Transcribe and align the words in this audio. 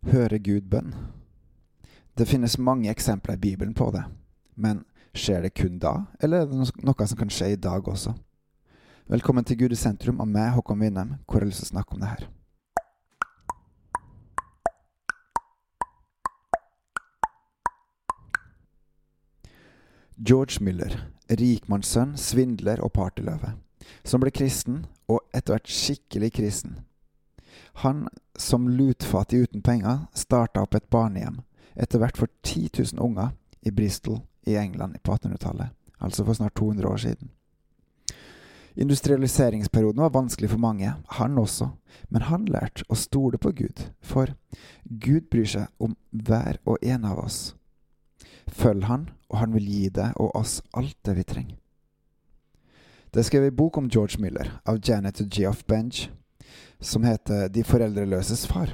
Hører 0.00 0.38
Gud 0.38 0.64
bønn? 0.72 0.94
Det 2.16 2.24
finnes 2.28 2.56
mange 2.58 2.88
eksempler 2.88 3.36
i 3.36 3.40
Bibelen 3.40 3.74
på 3.76 3.90
det, 3.92 4.00
men 4.56 4.80
skjer 5.12 5.44
det 5.44 5.52
kun 5.52 5.76
da, 5.76 6.06
eller 6.24 6.40
er 6.40 6.48
det 6.48 6.56
noe 6.56 7.06
som 7.06 7.20
kan 7.20 7.28
skje 7.28 7.50
i 7.52 7.60
dag 7.60 7.84
også? 7.84 8.14
Velkommen 9.12 9.44
til 9.44 9.58
Gud 9.60 9.76
i 9.76 9.78
sentrum 9.78 10.22
og 10.24 10.28
meg, 10.32 10.54
Håkon 10.56 10.80
Winnem, 10.80 11.18
hvor 11.26 11.36
jeg 11.36 11.44
har 11.44 11.50
lyst 11.52 11.66
til 11.66 11.68
å 11.68 11.72
snakke 11.74 11.94
om 11.94 12.00
det 12.00 12.14
her. 12.14 12.26
George 20.16 20.64
Miller, 20.64 20.96
rikmannssønn, 21.28 22.16
svindler 22.16 22.80
og 22.80 22.94
partyløve, 22.96 23.52
som 24.04 24.24
ble 24.24 24.32
kristen, 24.32 24.86
og 25.12 25.26
etter 25.36 25.58
hvert 25.58 25.68
skikkelig 25.68 26.38
kristen. 26.40 26.80
Han 27.84 28.08
som 28.38 28.68
lutfattig 28.68 29.44
uten 29.46 29.62
penger 29.62 30.06
starta 30.14 30.62
opp 30.62 30.74
et 30.74 30.90
barnehjem, 30.90 31.42
etter 31.74 32.02
hvert 32.02 32.18
for 32.18 32.28
10 32.42 32.70
000 32.94 33.04
unger, 33.04 33.34
i 33.60 33.70
Bristol 33.70 34.22
i 34.48 34.56
England 34.56 34.96
på 35.02 35.12
1800-tallet, 35.12 35.68
altså 35.98 36.24
for 36.24 36.34
snart 36.34 36.56
200 36.56 36.88
år 36.88 36.96
siden. 36.96 37.30
Industrialiseringsperioden 38.74 40.00
var 40.00 40.10
vanskelig 40.10 40.50
for 40.50 40.58
mange, 40.58 40.94
han 41.06 41.38
også, 41.38 41.68
men 42.08 42.22
han 42.22 42.46
lærte 42.48 42.86
å 42.88 42.96
stole 42.96 43.38
på 43.38 43.52
Gud, 43.52 43.82
for 44.00 44.32
Gud 44.84 45.26
bryr 45.30 45.48
seg 45.48 45.66
om 45.78 45.96
hver 46.10 46.60
og 46.64 46.78
en 46.82 47.04
av 47.04 47.18
oss. 47.20 47.40
Følg 48.48 48.86
han, 48.88 49.10
og 49.28 49.42
han 49.42 49.52
vil 49.54 49.66
gi 49.68 49.88
deg 49.94 50.16
og 50.16 50.32
oss 50.38 50.60
alt 50.72 50.96
det 51.04 51.16
vi 51.18 51.26
trenger. 51.26 51.58
Det 53.10 53.20
er 53.20 53.26
skrevet 53.26 53.56
bok 53.58 53.76
om 53.76 53.90
George 53.90 54.22
Miller 54.22 54.52
av 54.64 54.78
Janet 54.86 55.20
Geoff 55.34 55.64
Benj, 55.66 56.06
som 56.80 57.04
heter 57.04 57.48
De 57.52 57.64
foreldreløses 57.66 58.46
far. 58.50 58.72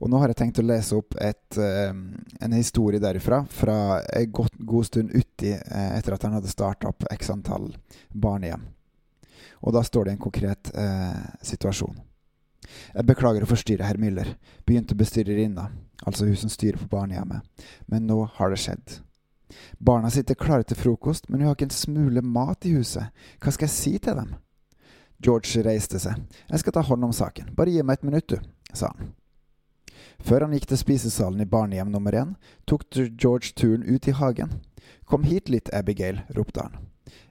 Og 0.00 0.10
nå 0.10 0.18
har 0.20 0.32
jeg 0.32 0.40
tenkt 0.40 0.60
å 0.60 0.66
lese 0.66 0.96
opp 0.96 1.16
et, 1.20 1.58
eh, 1.58 1.92
en 1.92 2.56
historie 2.56 3.00
derifra, 3.00 3.42
fra 3.48 4.00
en 4.02 4.32
god, 4.32 4.56
god 4.58 4.86
stund 4.88 5.14
uti 5.14 5.52
eh, 5.52 5.90
etter 5.96 6.16
at 6.16 6.22
han 6.26 6.36
hadde 6.38 6.52
starta 6.52 6.88
opp 6.88 7.04
x 7.10 7.30
antall 7.32 7.70
barnehjem. 8.12 8.64
Og 9.60 9.76
da 9.76 9.82
står 9.84 10.06
det 10.08 10.16
en 10.16 10.24
konkret 10.24 10.72
eh, 10.74 11.20
situasjon. 11.44 12.00
Jeg 12.94 13.08
beklager 13.08 13.44
å 13.44 13.50
forstyrre 13.50 13.86
herr 13.88 14.00
Müller, 14.00 14.34
begynte 14.68 14.96
bestyrerinna, 14.96 15.70
altså 16.06 16.28
hun 16.28 16.38
som 16.38 16.52
styrer 16.52 16.80
på 16.80 16.90
barnehjemmet, 16.92 17.64
men 17.90 18.06
nå 18.08 18.22
har 18.36 18.52
det 18.52 18.60
skjedd. 18.62 19.00
Barna 19.78 20.10
sitter 20.12 20.38
klare 20.38 20.64
til 20.64 20.78
frokost, 20.78 21.28
men 21.28 21.40
hun 21.40 21.50
har 21.50 21.56
ikke 21.56 21.66
en 21.70 21.74
smule 21.74 22.22
mat 22.22 22.68
i 22.68 22.76
huset. 22.76 23.10
Hva 23.42 23.52
skal 23.52 23.66
jeg 23.66 23.76
si 23.76 23.94
til 23.98 24.20
dem? 24.20 24.36
George 25.20 25.62
reiste 25.64 26.00
seg. 26.00 26.20
Jeg 26.48 26.62
skal 26.62 26.74
ta 26.76 26.84
hånd 26.86 27.04
om 27.04 27.12
saken. 27.12 27.52
Bare 27.56 27.72
gi 27.72 27.82
meg 27.84 28.00
et 28.00 28.06
minutt, 28.08 28.32
du, 28.32 28.38
sa 28.72 28.92
han. 28.94 29.12
Før 30.20 30.44
han 30.44 30.52
gikk 30.56 30.66
til 30.68 30.80
spisesalen 30.80 31.40
i 31.40 31.48
barnehjem 31.48 31.90
nummer 31.92 32.14
én, 32.16 32.34
tok 32.68 32.84
George 32.92 33.54
turen 33.56 33.84
ut 33.84 34.08
i 34.08 34.16
hagen. 34.16 34.58
Kom 35.08 35.24
hit 35.24 35.48
litt, 35.48 35.72
Abigail, 35.76 36.22
ropte 36.36 36.66
han. 36.66 36.76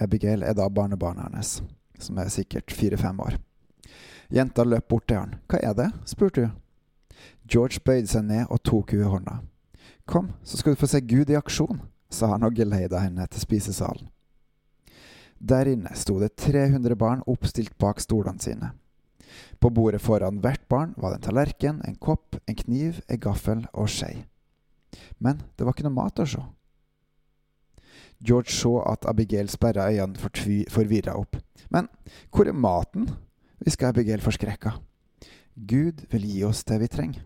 Abigail 0.00 0.42
er 0.42 0.56
da 0.56 0.68
barnebarnet 0.68 1.34
hans, 1.34 1.60
som 1.98 2.18
er 2.18 2.32
sikkert 2.32 2.72
fire-fem 2.72 3.20
år. 3.20 3.36
Jenta 4.30 4.64
løp 4.64 4.88
bort 4.88 5.08
til 5.10 5.20
han. 5.20 5.36
Hva 5.50 5.60
er 5.60 5.76
det? 5.76 5.90
spurte 6.08 6.46
hun. 6.46 6.56
George 7.50 7.82
bøyde 7.84 8.08
seg 8.08 8.24
ned 8.28 8.46
og 8.48 8.62
tok 8.64 8.94
henne 8.94 9.08
i 9.08 9.12
hånda. 9.12 9.40
Kom, 10.08 10.32
så 10.42 10.56
skal 10.56 10.74
du 10.74 10.80
få 10.80 10.88
se 10.90 11.00
Gud 11.04 11.30
i 11.30 11.36
aksjon, 11.38 11.82
sa 12.10 12.32
han 12.32 12.46
og 12.46 12.56
geleida 12.56 13.02
henne 13.02 13.26
til 13.30 13.42
spisesalen. 13.42 14.08
Der 15.40 15.68
inne 15.72 15.94
sto 15.96 16.18
det 16.20 16.34
300 16.36 16.96
barn 17.00 17.24
oppstilt 17.26 17.76
bak 17.80 18.00
stolene 18.00 18.42
sine. 18.42 18.72
På 19.60 19.70
bordet 19.70 20.02
foran 20.02 20.40
hvert 20.44 20.66
barn 20.68 20.92
var 20.96 21.12
det 21.14 21.20
en 21.20 21.26
tallerken, 21.28 21.80
en 21.86 21.96
kopp, 21.96 22.36
en 22.46 22.56
kniv, 22.56 23.00
en 23.08 23.20
gaffel 23.20 23.64
og 23.72 23.88
skei. 23.88 24.26
Men 25.18 25.40
det 25.56 25.64
var 25.64 25.76
ikke 25.76 25.86
noe 25.88 25.96
mat 25.96 26.20
å 26.20 26.26
se. 26.28 26.42
George 28.20 28.52
så 28.52 28.74
at 28.84 29.06
Abigail 29.08 29.48
sperra 29.48 29.88
øynene 29.88 30.66
forvirra 30.68 31.16
opp. 31.16 31.38
Men 31.70 31.88
hvor 32.30 32.48
er 32.48 32.56
maten? 32.56 33.08
hviska 33.60 33.88
Abigail 33.88 34.20
forskrekka. 34.24 34.74
Gud 35.54 36.04
vil 36.12 36.24
gi 36.24 36.44
oss 36.44 36.64
det 36.64 36.80
vi 36.80 36.88
trenger, 36.88 37.24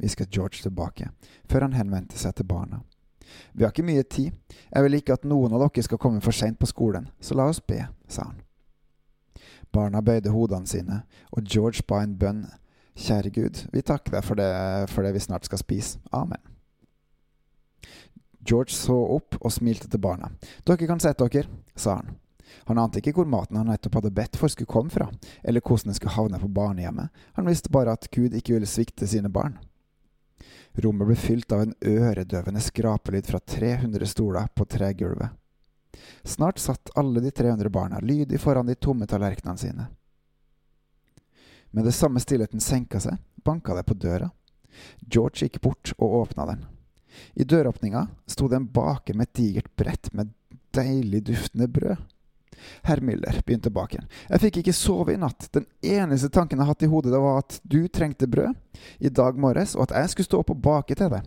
hvisket 0.00 0.32
George 0.32 0.62
tilbake, 0.62 1.10
før 1.48 1.66
han 1.66 1.76
henvendte 1.76 2.18
seg 2.20 2.36
til 2.36 2.48
barna. 2.48 2.82
Vi 3.52 3.64
har 3.64 3.72
ikke 3.74 3.86
mye 3.86 4.02
tid, 4.02 4.32
jeg 4.72 4.86
vil 4.86 4.98
ikke 4.98 5.16
at 5.16 5.24
noen 5.28 5.54
av 5.54 5.64
dere 5.66 5.84
skal 5.84 6.00
komme 6.00 6.22
for 6.24 6.36
seint 6.36 6.58
på 6.58 6.68
skolen, 6.70 7.08
så 7.20 7.36
la 7.38 7.48
oss 7.50 7.62
be, 7.62 7.82
sa 8.08 8.28
han. 8.30 8.42
Barna 9.72 10.00
bøyde 10.00 10.32
hodene 10.32 10.68
sine, 10.70 11.02
og 11.32 11.44
George 11.44 11.84
ba 11.88 12.02
en 12.02 12.16
bønn. 12.18 12.46
Kjære 12.96 13.30
Gud, 13.30 13.58
vi 13.74 13.82
takker 13.84 14.14
deg 14.14 14.24
for 14.24 14.40
det, 14.40 14.48
for 14.88 15.04
det 15.04 15.12
vi 15.12 15.20
snart 15.20 15.44
skal 15.44 15.60
spise. 15.60 15.98
Amen. 16.16 16.40
George 18.46 18.72
så 18.72 18.96
opp 18.96 19.36
og 19.40 19.52
smilte 19.52 19.90
til 19.90 20.00
barna. 20.00 20.30
Dere 20.64 20.88
kan 20.88 21.02
sette 21.02 21.26
dere, 21.28 21.50
sa 21.76 21.98
han. 21.98 22.14
Han 22.70 22.78
ante 22.78 23.02
ikke 23.02 23.12
hvor 23.18 23.28
maten 23.28 23.58
han 23.58 23.68
nettopp 23.68 23.98
hadde 23.98 24.14
bedt 24.16 24.38
for 24.40 24.48
skulle 24.48 24.70
komme 24.70 24.90
fra, 24.90 25.10
eller 25.44 25.60
hvordan 25.60 25.90
den 25.90 25.98
skulle 25.98 26.14
havne 26.14 26.40
på 26.40 26.48
barnehjemmet, 26.48 27.24
han 27.36 27.48
visste 27.48 27.72
bare 27.74 27.92
at 27.98 28.08
Gud 28.14 28.34
ikke 28.34 28.54
ville 28.56 28.70
svikte 28.70 29.06
sine 29.10 29.28
barn. 29.32 29.58
Rommet 30.76 31.08
ble 31.08 31.16
fylt 31.16 31.52
av 31.52 31.62
en 31.64 31.74
øredøvende 31.80 32.60
skrapelyd 32.60 33.26
fra 33.26 33.40
300 33.40 34.06
stoler 34.06 34.48
på 34.54 34.66
tregulvet. 34.68 35.32
Snart 36.22 36.58
satt 36.60 36.92
alle 36.94 37.22
de 37.24 37.30
300 37.30 37.70
barna 37.72 38.00
lydig 38.00 38.40
foran 38.40 38.66
de 38.68 38.74
tomme 38.74 39.06
tallerkenene 39.08 39.58
sine. 39.58 39.86
Med 41.70 41.84
det 41.84 41.92
samme 41.96 42.20
stillheten 42.20 42.60
senka 42.60 43.00
seg, 43.00 43.16
banka 43.44 43.74
det 43.74 43.86
på 43.88 43.96
døra. 43.96 44.30
George 45.00 45.46
gikk 45.46 45.60
bort 45.64 45.94
og 45.96 46.20
åpna 46.20 46.46
den. 46.46 46.66
I 47.34 47.44
døråpninga 47.44 48.06
sto 48.28 48.48
det 48.48 48.60
en 48.60 48.68
baker 48.68 49.16
med 49.16 49.30
et 49.30 49.40
digert 49.40 49.72
brett 49.76 50.12
med 50.12 50.34
deilig 50.76 51.24
duftende 51.30 51.68
brød. 51.68 51.96
Herr 52.86 53.02
Müller, 53.04 53.40
begynte 53.46 53.72
bakeren, 53.72 54.08
jeg 54.30 54.42
fikk 54.42 54.60
ikke 54.62 54.74
sove 54.76 55.14
i 55.14 55.20
natt. 55.20 55.48
Den 55.54 55.66
eneste 55.84 56.30
tanken 56.32 56.60
jeg 56.62 56.70
hadde 56.70 56.86
i 56.86 56.90
hodet, 56.90 57.12
det 57.14 57.22
var 57.22 57.42
at 57.42 57.58
du 57.62 57.80
trengte 57.88 58.28
brød 58.30 58.54
i 58.98 59.12
dag 59.12 59.38
morges, 59.40 59.76
og 59.76 59.86
at 59.86 59.96
jeg 60.00 60.12
skulle 60.12 60.30
stå 60.30 60.42
opp 60.42 60.54
og 60.54 60.62
bake 60.64 60.96
til 60.98 61.12
deg. 61.12 61.26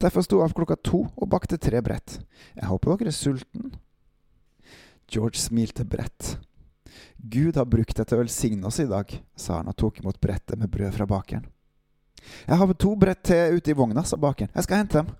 Derfor 0.00 0.24
sto 0.24 0.40
jeg 0.40 0.48
opp 0.48 0.56
klokka 0.56 0.78
to 0.80 1.02
og 1.04 1.28
bakte 1.30 1.58
tre 1.60 1.82
brett. 1.84 2.18
Jeg 2.56 2.68
håper 2.70 2.96
dere 2.96 3.12
er 3.12 3.16
sulten. 3.16 3.74
George 5.06 5.38
smilte 5.38 5.84
bredt. 5.84 6.36
Gud 7.16 7.56
har 7.56 7.68
brukt 7.68 7.96
deg 7.96 8.06
til 8.06 8.16
å 8.16 8.22
velsigne 8.22 8.66
oss 8.68 8.80
i 8.82 8.88
dag, 8.88 9.10
sa 9.36 9.60
han 9.60 9.70
og 9.70 9.76
tok 9.78 10.00
imot 10.00 10.20
brettet 10.22 10.58
med 10.58 10.70
brød 10.72 10.94
fra 10.96 11.06
bakeren. 11.08 11.46
Jeg 12.46 12.58
har 12.58 12.72
to 12.74 12.94
brett 12.98 13.22
til 13.26 13.58
ute 13.58 13.70
i 13.70 13.76
vogna, 13.76 14.02
sa 14.04 14.18
bakeren. 14.18 14.50
Jeg 14.54 14.66
skal 14.66 14.82
hente 14.82 15.02
dem. 15.02 15.12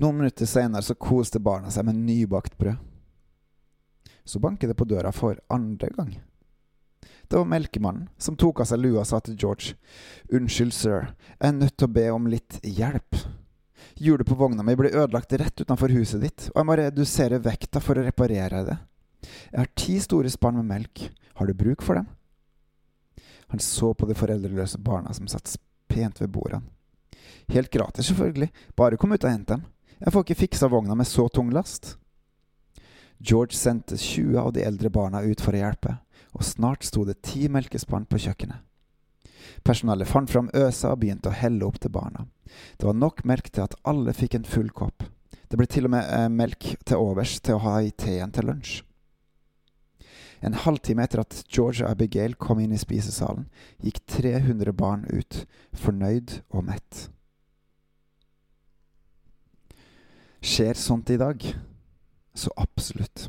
Noen 0.00 0.18
minutter 0.18 0.48
senere 0.48 0.84
så 0.84 0.96
koste 0.96 1.40
barna 1.40 1.70
seg 1.72 1.86
med 1.88 2.00
nybakt 2.00 2.56
brød. 2.58 2.80
Så 4.24 4.38
banket 4.42 4.70
det 4.70 4.78
på 4.78 4.86
døra 4.88 5.12
for 5.12 5.40
andre 5.50 5.88
gang. 5.96 6.12
Det 7.28 7.38
var 7.38 7.48
melkemannen 7.48 8.08
som 8.18 8.36
tok 8.36 8.60
av 8.60 8.68
seg 8.68 8.82
lua 8.82 9.02
og 9.02 9.08
sa 9.08 9.18
til 9.24 9.38
George. 9.40 9.74
Unnskyld, 10.28 10.74
sir, 10.76 11.12
jeg 11.38 11.48
er 11.48 11.56
nødt 11.56 11.76
til 11.78 11.88
å 11.88 11.94
be 11.96 12.06
om 12.12 12.28
litt 12.30 12.58
hjelp. 12.62 13.18
Hjulet 14.02 14.28
på 14.28 14.36
vogna 14.38 14.64
mi 14.66 14.74
ble 14.78 14.92
ødelagt 14.92 15.32
rett 15.40 15.62
utenfor 15.64 15.92
huset 15.96 16.22
ditt, 16.22 16.48
og 16.52 16.60
jeg 16.60 16.68
må 16.68 16.76
redusere 16.78 17.40
vekta 17.42 17.80
for 17.82 17.98
å 17.98 18.04
reparere 18.06 18.62
det. 18.68 18.76
Jeg 19.22 19.58
har 19.58 19.72
ti 19.78 19.96
store 20.02 20.30
spann 20.32 20.58
med 20.60 20.68
melk. 20.70 21.06
Har 21.38 21.48
du 21.48 21.54
bruk 21.56 21.82
for 21.82 21.98
dem? 21.98 22.10
Han 23.52 23.60
så 23.60 23.94
på 23.94 24.06
de 24.08 24.16
foreldreløse 24.16 24.78
barna 24.80 25.12
som 25.16 25.28
satt 25.28 25.56
pent 25.88 26.20
ved 26.22 26.30
bordene. 26.32 26.68
Helt 27.52 27.72
gratis, 27.72 28.06
selvfølgelig. 28.08 28.48
Bare 28.76 28.96
kom 28.96 29.12
ut 29.12 29.24
og 29.24 29.32
hent 29.32 29.48
dem. 29.48 29.64
Jeg 29.98 30.12
får 30.14 30.24
ikke 30.24 30.40
fiksa 30.40 30.68
vogna 30.72 30.96
med 30.98 31.08
så 31.08 31.28
tung 31.28 31.50
last. 31.52 31.96
George 33.22 33.54
sendte 33.54 33.96
20 33.96 34.38
av 34.38 34.52
de 34.52 34.64
eldre 34.66 34.90
barna 34.90 35.22
ut 35.22 35.40
for 35.40 35.54
å 35.54 35.62
hjelpe, 35.62 35.96
og 36.34 36.42
snart 36.46 36.82
sto 36.82 37.04
det 37.06 37.20
ti 37.22 37.46
melkespann 37.52 38.08
på 38.10 38.18
kjøkkenet. 38.24 38.58
Personalet 39.62 40.08
fant 40.10 40.30
fram 40.30 40.50
øsa 40.54 40.90
og 40.90 41.02
begynte 41.02 41.30
å 41.30 41.36
helle 41.36 41.66
opp 41.66 41.78
til 41.82 41.92
barna. 41.94 42.26
Det 42.78 42.86
var 42.88 42.98
nok 42.98 43.22
melk 43.28 43.50
til 43.50 43.66
at 43.66 43.76
alle 43.86 44.14
fikk 44.16 44.38
en 44.38 44.48
full 44.48 44.70
kopp. 44.74 45.06
Det 45.48 45.58
ble 45.60 45.68
til 45.70 45.86
og 45.86 45.94
med 45.94 46.08
eh, 46.08 46.28
melk 46.32 46.72
til 46.82 46.98
overs 46.98 47.36
til 47.44 47.58
å 47.58 47.62
ha 47.66 47.78
i 47.84 47.92
teen 47.94 48.34
til 48.34 48.48
lunsj. 48.48 48.80
En 50.42 50.58
halvtime 50.58 51.04
etter 51.06 51.22
at 51.22 51.44
George 51.46 51.84
og 51.84 51.92
Abigail 51.92 52.34
kom 52.34 52.58
inn 52.58 52.74
i 52.74 52.80
spisesalen, 52.80 53.46
gikk 53.78 54.00
300 54.10 54.74
barn 54.74 55.04
ut, 55.12 55.44
fornøyd 55.78 56.40
og 56.50 56.66
mett. 56.66 57.04
Skjer 60.42 60.74
sånt 60.74 61.12
i 61.14 61.20
dag? 61.20 61.52
Så 62.34 62.52
absolutt. 62.56 63.28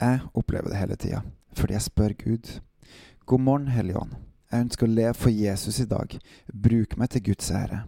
Jeg 0.00 0.20
opplever 0.36 0.68
det 0.70 0.80
hele 0.80 0.96
tida, 1.00 1.22
fordi 1.56 1.76
jeg 1.76 1.86
spør 1.86 2.14
Gud. 2.20 2.50
God 3.24 3.40
morgen, 3.40 3.68
Hellige 3.72 3.98
Ånd. 3.98 4.16
Jeg 4.52 4.66
ønsker 4.66 4.86
å 4.86 4.92
leve 4.92 5.14
for 5.18 5.32
Jesus 5.32 5.80
i 5.82 5.88
dag. 5.90 6.12
Bruk 6.52 6.96
meg 7.00 7.10
til 7.10 7.24
Guds 7.30 7.48
ære. 7.50 7.82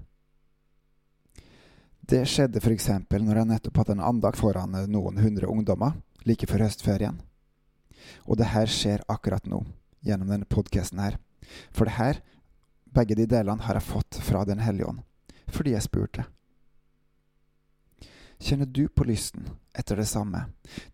Det 2.08 2.22
skjedde 2.24 2.62
f.eks. 2.62 2.88
når 3.12 3.42
jeg 3.42 3.50
nettopp 3.50 3.82
hadde 3.82 3.98
en 3.98 4.06
andakt 4.08 4.40
foran 4.40 4.72
noen 4.88 5.20
hundre 5.20 5.50
ungdommer 5.52 5.98
like 6.24 6.48
før 6.48 6.64
høstferien. 6.64 7.20
Og 8.24 8.40
det 8.40 8.48
her 8.54 8.70
skjer 8.72 9.04
akkurat 9.12 9.44
nå, 9.46 9.60
gjennom 10.00 10.32
denne 10.32 10.48
podkasten 10.48 11.02
her. 11.04 11.20
For 11.70 11.84
det 11.84 11.98
her 12.00 12.24
Begge 12.88 13.14
de 13.18 13.26
delene 13.28 13.60
har 13.66 13.76
jeg 13.76 13.84
fått 13.84 14.16
fra 14.24 14.46
Den 14.48 14.62
hellige 14.64 14.88
ånd, 14.88 15.02
fordi 15.52 15.74
jeg 15.74 15.84
spurte. 15.84 16.24
Kjenner 18.38 18.66
du 18.66 18.86
på 18.88 19.04
lysten 19.04 19.48
etter 19.74 19.98
det 19.98 20.06
samme, 20.06 20.44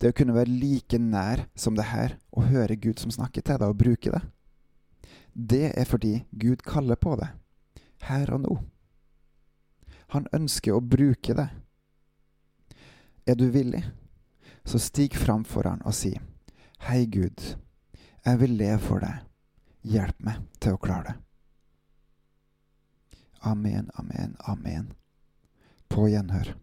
det 0.01 0.09
å 0.09 0.15
kunne 0.17 0.33
være 0.33 0.49
like 0.49 0.97
nær 1.01 1.45
som 1.55 1.75
det 1.77 1.91
her 1.91 2.17
og 2.33 2.49
høre 2.49 2.77
Gud 2.77 3.01
som 3.01 3.13
snakker 3.13 3.45
til 3.45 3.59
deg, 3.61 3.69
og 3.69 3.77
bruke 3.77 4.13
det? 4.13 4.21
Det 5.33 5.67
er 5.77 5.85
fordi 5.85 6.23
Gud 6.31 6.63
kaller 6.65 6.97
på 6.97 7.17
det, 7.19 7.29
her 8.09 8.31
og 8.33 8.41
nå. 8.45 8.55
Han 10.15 10.25
ønsker 10.33 10.73
å 10.73 10.81
bruke 10.81 11.35
det. 11.37 11.47
Er 13.27 13.37
du 13.37 13.49
villig, 13.53 13.83
så 14.65 14.81
stig 14.81 15.13
fram 15.17 15.45
for 15.45 15.69
han 15.69 15.85
og 15.85 15.93
si, 15.97 16.15
Hei, 16.85 17.05
Gud, 17.09 17.41
jeg 18.25 18.41
vil 18.41 18.57
leve 18.57 18.81
for 18.81 19.01
deg. 19.01 19.23
Hjelp 19.85 20.19
meg 20.25 20.41
til 20.61 20.75
å 20.75 20.81
klare 20.81 21.13
det. 21.13 21.15
Amen, 23.45 23.91
amen, 24.01 24.33
amen. 24.49 24.93
På 25.89 26.07
gjenhør. 26.09 26.55